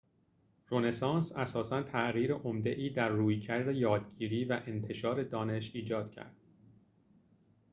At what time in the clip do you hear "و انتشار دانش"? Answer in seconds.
4.45-5.75